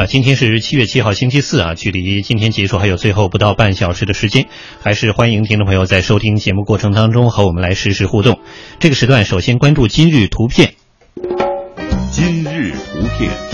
[0.00, 4.46] 啊，今天是七月七号，星期四啊，距离今天结束还有最后不到半小时的时间，
[4.82, 8.40] 还是欢迎听众朋友在收听节目过程当中和我们来实时互动。
[8.78, 10.72] 这个时段首先关注今日图片。
[12.10, 13.49] 今日图片。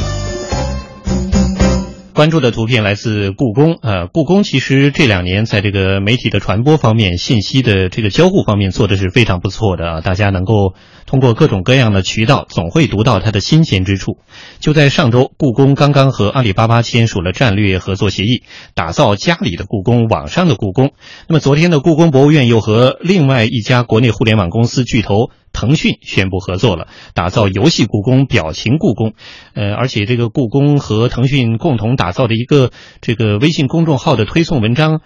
[2.17, 10.73] 关注的图片来自故宫，呃，故宫其实这两年在这个媒体的传播方面、信息的这个交互方面做的是非常不错的啊，大家能够
[11.05, 14.17] 通过各种各样的渠道，总会读到它的新鲜之处。
[14.61, 20.93] 就在上周，故宫刚刚和阿里巴巴签署了战略合作协议，打造家里的故宫、网上的故宫。
[21.29, 25.29] 那么昨天的故宫博物院又和另外一家国内互联网公司巨头。
[25.57, 29.15] 腾讯宣布合作了，打造游戏故宫、表情故宫，
[29.55, 32.71] 呃，而且这个故宫和腾讯共同打造的一个
[33.01, 35.01] 这个微信公众号的推送文章，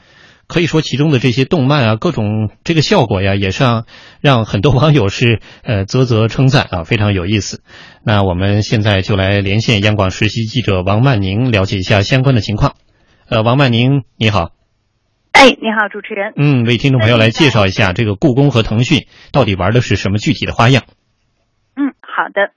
[0.48, 3.86] 可以说其中的这些动漫啊，各种这个效果呀，也是让
[4.20, 7.62] 让很多网友是呃啧啧称赞啊，非常有意思。
[8.04, 12.74] 那我们现在就来连线央广实习记者王曼宁，了解一下相关的情况。
[13.28, 14.59] 呃，王曼宁，你好。
[15.40, 16.34] 哎，你好，主持人。
[16.36, 20.84] 嗯，为听众朋友来介绍一下这个故宫和腾讯到底玩的是什么具体的花样。
[21.80, 22.52] 嗯，好的。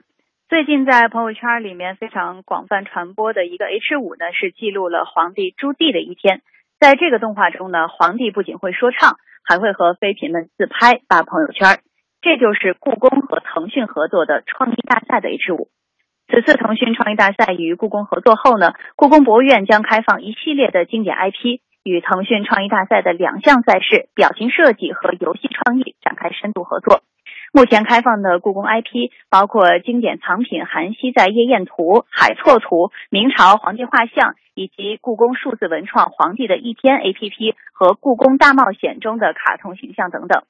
[0.52, 6.42] 最近在朋友圈里面非常广泛传播的一个 H 五呢，是记录了皇帝朱棣的一天。
[6.78, 9.16] 在这个动画中呢，皇帝不仅会说唱，
[9.48, 11.80] 还会和妃嫔们自拍发朋友圈。
[12.20, 15.72] 这就是故宫和腾讯合作的创意大赛的 H 五。
[16.28, 21.64] 此次腾讯创意大赛与故宫合作后呢，故宫博物院将开放一系列的经典 IP。
[21.84, 27.02] 与腾讯创意大赛的两项赛事——表情设计和游戏创意展开深度合作。
[27.52, 40.42] 目前开放的故宫 IP 包括经典藏品《韩熙载夜宴图》《海错图》《明朝皇帝画像》，以及故宫数字文创《皇帝的一天》APP 和《故宫大冒险》中的卡通形象等等。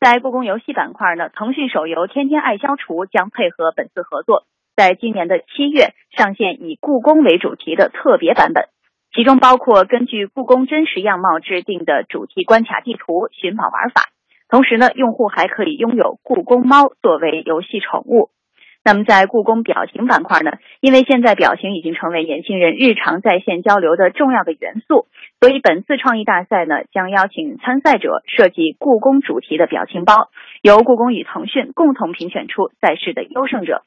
[0.00, 8.64] 在故宫游戏板块呢，腾讯手游《天天爱消除》将配合本次合作，在今年的七月上线以故宫为主题的特别版本。
[9.12, 14.02] 其中包括根据故宫真实样貌制定的主题关卡地图、寻宝玩法。
[14.48, 18.30] 同时呢，用户还可以拥有故宫猫作为游戏宠物。
[18.82, 25.06] 那么在故宫表情板块呢，因为现在表情已经成为年轻人日常在线交流的重要的元素，
[25.38, 30.30] 所以本次创意大赛呢，将邀请参赛者设计故宫主题的表情包，
[30.62, 33.82] 由故宫与腾讯共同评选出赛事的优胜者。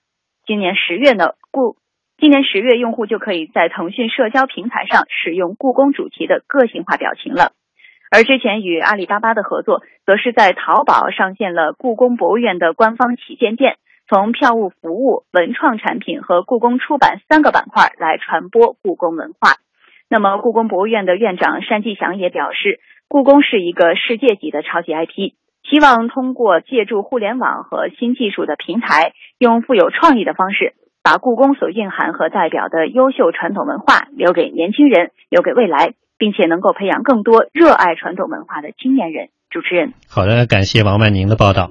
[0.46, 1.76] 今年十月呢，故
[2.18, 7.52] 今年十月，用户就可以在腾讯社交平台上使用故宫主题的个性化表情了。
[8.12, 19.58] 而之前与阿里巴巴的合作，则是在淘宝上线了故宫博物院的官方旗舰店，从票务服务、文创产品和故宫出版三个板块来传播故宫文化。
[20.08, 30.76] 那么，故宫博物院的院长单霁翔也表示，故宫是一个世界级的超级 IP，希望通过借助互联网和新技术的平台，用富有创意的方式。
[31.04, 39.28] 把故宫所蕴含和代表的优秀传统文化留给年轻人，留给未来，并且能够培养更多热爱传统文化的青年人。
[39.50, 41.70] 主持人，好的，感谢王曼宁的报道。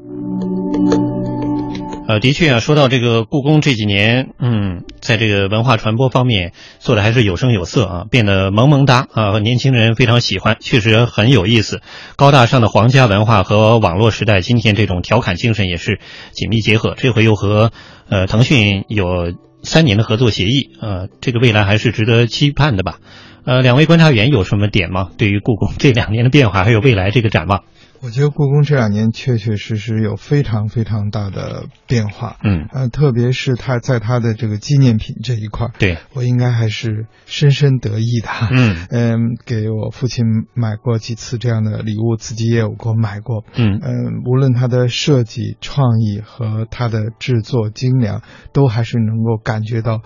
[2.08, 11.80] 呃，的确啊，说到这个故宫这几年，嗯，在这个文化传播方面做的还是有声有色啊，变得萌萌哒啊，年轻人非常喜欢，确实很有意思。
[12.16, 16.00] 高大上的皇家文化和网络时代今天这种调侃精神也是
[16.32, 16.94] 紧密结合。
[16.96, 17.70] 这回又和
[18.08, 19.32] 呃腾讯有
[19.62, 22.98] 三年的合作协议，呃，这个未来还是值得期盼的吧。
[23.44, 25.10] 呃，两位观察员有什么点吗？
[25.18, 27.64] 对于故宫这两年的变化还有未来这个展望？
[28.04, 38.86] 我觉得故宫这两年确确实实有非常非常大的变化，嗯，呃，特别是它在它的这个纪念品这一块，对我应该还是深深得意的，嗯。
[38.90, 43.78] 嗯，给我父亲买过几次这样的礼物，自己也有过买过，嗯。
[43.80, 50.00] 嗯，无论它的设计创意和它的制作精良，都还是能够感觉到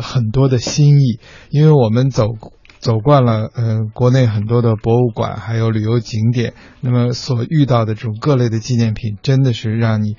[0.00, 2.28] 很多的心意，因为我们走。
[2.84, 6.52] 走惯了，呃，国内很多的博物馆，还有旅游景点，
[6.82, 10.16] 那么所遇到的这种各类的纪念品，真的是让你。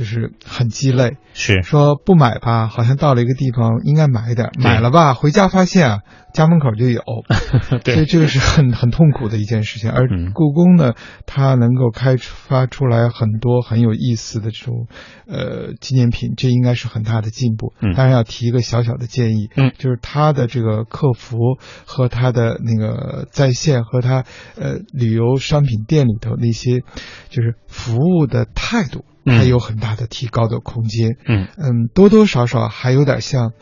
[0.00, 1.62] 就是很鸡肋，是。
[1.62, 5.98] 说不买吧，好像到了一个地方应该买一点，买了吧，回家发现啊，
[6.32, 7.02] 家门口就有，
[7.84, 9.90] 所以这个是很很痛苦的一件事情。
[9.90, 10.94] 而故宫呢，
[11.26, 14.86] 它能够开发出来很多很有意思的这种
[15.26, 17.74] 呃纪念品，这应该是很大的进步。
[17.94, 21.36] 当然要提一个小小的建议，嗯，就是它的这个客服
[21.84, 24.24] 和它的那个在线和它
[24.56, 26.78] 呃旅游商品店里头那些
[27.28, 29.04] 就是服务的态度。
[29.26, 31.16] 还有很大的提高的空间。
[31.26, 33.52] 嗯嗯，多多少少还有点像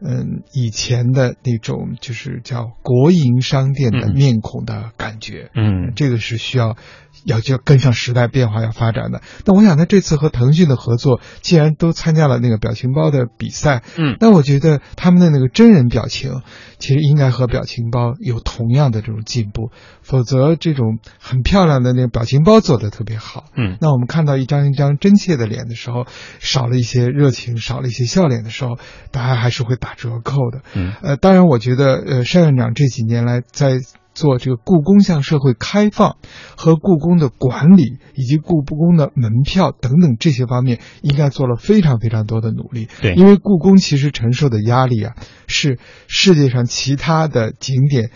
[0.00, 5.50] 嗯以前的那种就是叫国营商店的嗯面孔的感觉。
[5.54, 6.76] 嗯这个是需要
[7.24, 9.22] 要就要跟上时代变化要发展的。
[9.44, 16.42] 那我想他这次和腾讯的合作，既然都参加了那个表情包的比赛，嗯那我觉得他们的那个真人表情，
[16.78, 19.70] 其实应该和表情包有同样的这种进步，
[20.02, 23.46] 否则这种很漂亮的那个表情包做的特别好。
[23.56, 26.06] 嗯那我们看到一张一张真切的脸的时候，
[26.38, 28.78] 少了一些热情，少了一些笑脸的时候，
[29.10, 30.62] 大家还是会打折扣的。
[30.74, 33.78] 嗯呃，当然，我觉得呃，单院长这几年来在
[34.14, 36.16] 做这个故宫向社会开放
[36.56, 42.88] 和故宫的管理以及故宫的门票等等这些方面，应该做了非常非常多的努力。
[43.00, 45.14] 对因为故宫其实承受的压力啊，
[45.46, 48.10] 是世界上其他的景点。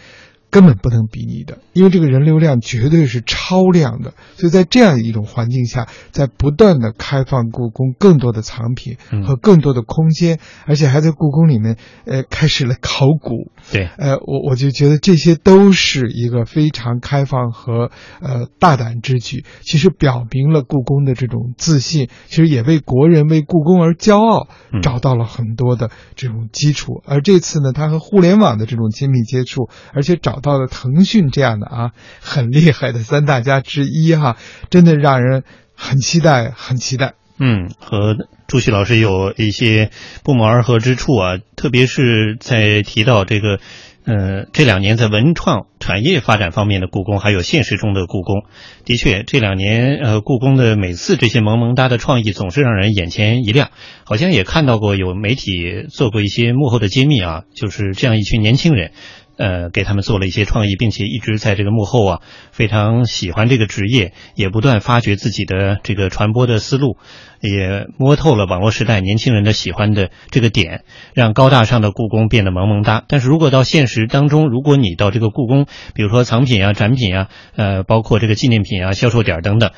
[0.52, 9.24] 根本不能比拟的，因为这个人流量绝对是超量的，所以在这样一种环境下，在不断的开放故宫更多的藏品嗯。
[9.24, 17.90] 和更多的空间，而且还在故宫里面，呃，开始了考古，对，呃，我我就觉得这些都是一个非常开放和
[18.20, 24.82] 呃大胆之举，其实表明了故宫的这种自信，其实也为国人为故宫而骄傲嗯。
[24.82, 27.00] 找到了很多的这种基础。
[27.06, 34.36] 而这次呢，它和互联网的这种亲密接触，而且找到了腾讯这样的啊很厉害的三大家之一哈，
[34.68, 35.44] 真的让人
[35.74, 37.14] 很期待，很期待。
[37.38, 38.14] 嗯，和
[38.46, 39.90] 朱旭老师有一些
[40.22, 43.58] 不谋而合之处啊，特别是在提到这个，
[44.04, 48.44] 呃，这两年在文创产业发展方面的故宫，还有现实中的故宫，
[48.84, 53.70] 的确这两年呃，故宫的每次这些萌萌哒的创意总是让人眼前一亮，
[54.04, 58.92] 好像也看到过有媒体做过一些幕后的揭秘啊，就是这样一群年轻人。
[59.36, 62.20] 呃，给他们做了一些创意，并且一直在这个幕后啊，
[62.50, 66.96] 非常喜欢这个职业，也不断发掘自己的这个传播的思路，
[67.40, 70.84] 也摸透了网络时代年轻人的喜欢的这个点，
[71.14, 73.04] 让高大上的故宫变得萌萌哒。
[73.08, 79.70] 但是如果到现实当中，如果你到这个故宫，比如说藏品啊、展品啊，呃，包括这个纪念品啊、销售点等等，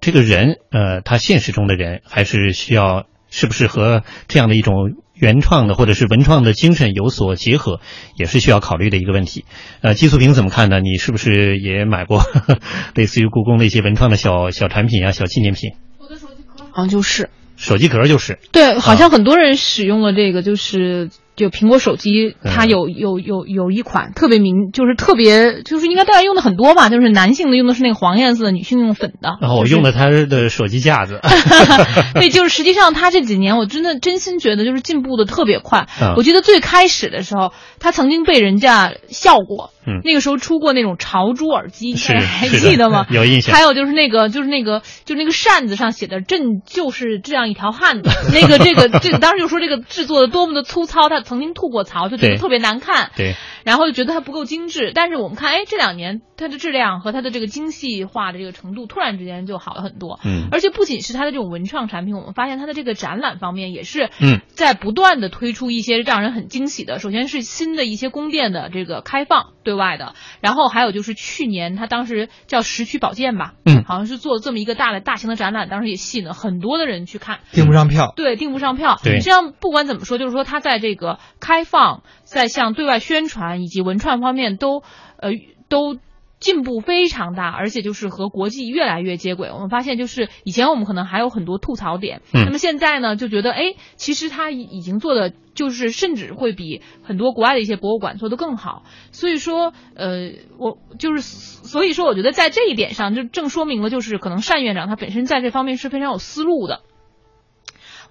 [0.00, 4.74] 这个人，呃，他现实中的人还是需要，是不是和这样的一种
[5.22, 7.78] 原创的或者是文创的精神有所结合，
[8.16, 9.44] 也是需要考虑的一个问题。
[9.80, 10.80] 呃，季素平怎么看呢？
[10.80, 12.22] 你是不是也买过
[12.96, 15.74] 类似于故宫的一些文创的小小产品啊、小纪念品？
[15.98, 29.38] 我的手机壳好像就是手机壳就是，对，好像很多人使用了这个，就是就苹果手机，它嗯有有有有一款特别明，就是特别就是应该大家用的很多吧，就是男性的用的是那个黄颜色的，女性用粉的。
[29.40, 31.20] 然后我用了它的手机架子，
[32.14, 35.88] 对，就是实际上它这几年，我真的真心觉得就是进步的特别快。
[36.00, 39.70] 嗯我记得最开始的时候，它曾经被人家笑过。
[39.84, 43.04] 嗯那个时候出过那种潮珠耳机，是大家还记得吗？
[43.10, 48.08] 有印象还有就是那个，就是那个，就是那个扇子上写的“朕就是这样一条汉子”。
[48.32, 53.10] 那个，这个，这个，当时就说这个制作的多么的粗糙，他曾经吐过槽，就觉得特别难看。
[53.16, 53.34] 对，
[53.64, 54.92] 然后就觉得它不够精致。
[54.94, 60.20] 但是我们看，哎，这两年它的质量和它的这个精细化的这个程度，突然之间就好了很多。
[60.24, 66.98] 嗯而且不仅是它的这种文创产品，我们发现它的这个展览方面也是嗯在不断的推出一些让人很惊喜的。
[66.98, 77.40] 首先是新的一些宫殿的这个开放对外的，然后还有就是去年它当时叫石渠宝剑吧，嗯好像是做了这么一个大的大型的展览，当时也吸引了很多的人去看。
[77.52, 78.98] 订不上票，对，订不上票。
[79.02, 84.82] 对实际上不管怎么说，就是说它在这个开放、在向对外宣传以及文创方面都
[85.18, 85.30] 呃
[85.68, 85.98] 都。
[86.42, 89.50] 进步非常大，而且就是和国际越来越接轨。
[89.50, 98.82] 我们发现，就是以前我们可能还有很多吐槽点，嗯那么现在呢，就觉得哎，其实它已已经做的就是甚至会比很多国外的一些博物馆做得更好。
[99.12, 106.80] 所以说，呃，我就是所以说，我觉得在这一点上，就正说明了，就是可能单院长他本身在这方面是非常有思路的。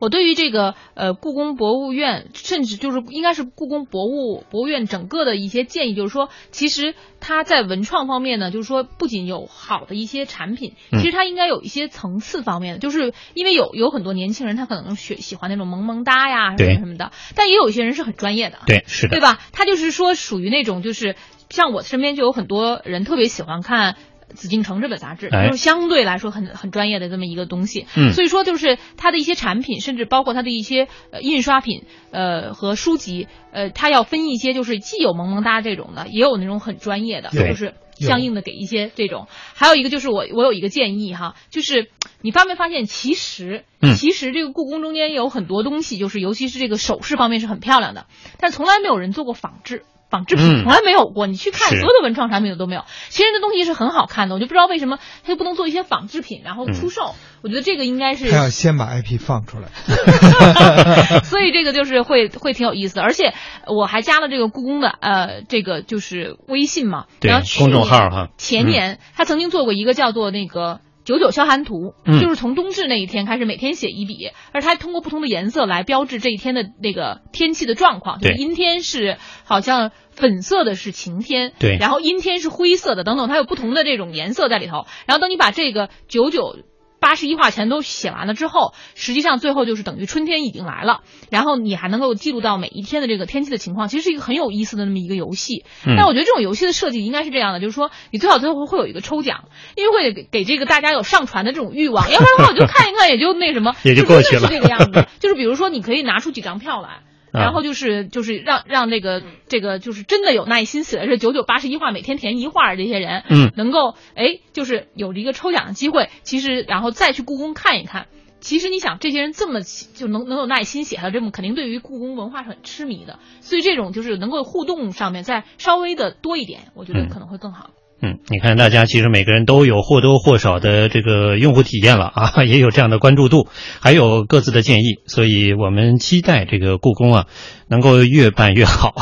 [0.01, 19.39] 我对于这个呃故宫博物院，甚至就是应该是故宫博物博物院整个的一些建议，就是说，其实它在文创方面呢，就是说不仅有好的一些产品，嗯其实它应该有一些层次方面的，就是因为有有很多年轻人他可能喜喜欢那种萌萌哒呀什么什么的，但也有一些人是很专业的，对，是的对，吧？
[19.51, 21.15] 他就是说属于那种就是
[21.51, 23.97] 像我身边就有很多人特别喜欢看。
[24.33, 25.47] 紫禁城这本杂志，哎。
[25.47, 28.13] 就是相对来说很很专业的这么一个东西，嗯。
[28.13, 39.27] 所以说就是它的一些产品，甚至包括它的一些呃印刷品，呃和书籍，呃，它要分一些，就是既有萌萌哒这种的，也有那种很专业的，就是相应的给一些这种。
[39.53, 41.89] 还有一个就是我我有一个建议哈，就是
[42.21, 43.95] 你发没发现，其实嗯。
[43.95, 48.05] 其实这个故宫中间有很多东西，就是尤其是这个首饰方面是很漂亮的，
[48.39, 49.83] 但从来没有人做过仿制。
[50.11, 51.25] 仿制品，嗯从来没有过。
[51.25, 52.83] 你去看所有的文创产品都没有。
[53.09, 57.15] 其实这东西是很好看的，我就不知道为什么它就不能做一些仿制品，然后出售。
[57.41, 59.69] 我觉得这个应该是他要先把 IP 放出来。
[61.25, 63.33] 所以这个就是会会挺有意思的，而且
[63.65, 70.81] 我还加了这个故宫的呃这个就是微信嘛，对然后去公众年号哈前年、他曾经做过一个叫做那个。
[71.03, 78.19] 九九消寒图，嗯就是从冬至那一天开始，每天写一笔，而它通过不同的颜色来标志这一天的那个天气的状况。
[78.19, 84.85] 就是对阴天是好像粉色的是晴天，对然后阴天是灰色的，等等，它有不同的这种颜色在里头。
[85.05, 86.57] 然后等你把这个九九
[87.01, 95.65] 八十一话全都写完了之后，实际上最后就是等于春天已经来了，然后你还能够记录到每一天的这个天气的情况，其实是一个很有意思的那么一个游戏。
[95.85, 105.07] 嗯但我觉得这种游戏的设计应该是这样的，就是说你最好最后会有一个抽奖，因为会给给这个大家有上传的这种欲望，要不然的话我就看一看也就那什么， 也就真的过去了是这个样子。
[105.19, 106.99] 就是比如说你可以拿出几张票来。
[107.31, 116.09] 啊然后就是就是让让这个这个就是真的有耐心写的是九九八十一画，每天填一画的这些人，嗯能够哎就是有一个抽奖的机会。
[116.23, 118.07] 其实然后再去故宫看一看，
[118.39, 123.19] 其实你想这些人这么就能能有耐心写下这么，肯定对于故宫文化是很痴迷的。
[123.39, 127.69] 所以这种就是能够互动上面再稍微的多一点，我觉得嗯可能会更好。
[127.69, 133.47] 嗯，嗯你看，大家其实每个人都有或多或少的这个用户体验了啊， 也有这样的关注度，
[133.79, 137.27] 还有各自的建议，所以我们期待这个故宫啊
[137.67, 138.95] 能够越办越好。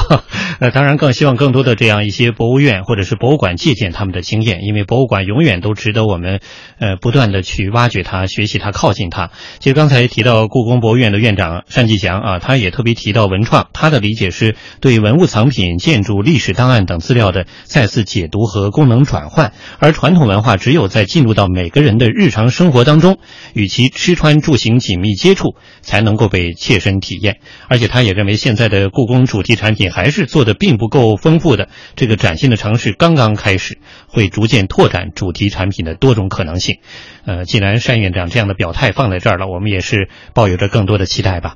[0.59, 6.41] 呃，当然更希望更多的这样一些博物院或者是博物馆借鉴他们的经验，因为博物馆永远都值得我们
[6.79, 9.31] 呃不断的去挖掘它、学习它、靠近它。
[9.59, 23.17] 其实刚才提到故宫博物院的院长单霁翔啊，他也特别提到文创，他的理解是对文物藏品、建筑、历史档案等资料的再次解读和功能转换，而传统文化只有在进入到每个人的日常生活当中，
[23.53, 27.37] 与其吃穿住行紧密接触，才能够被切身体验。
[27.69, 33.77] 而且他也认为现在的故宫主题产品还是做的的并不够丰富的，这个崭新的尝试刚刚开始，
[34.07, 36.79] 会逐渐拓展主题产品的多种可能性。
[37.25, 41.55] 呃，既然单院长这样的表态放在这儿了，我们也是抱有着更多的期待吧。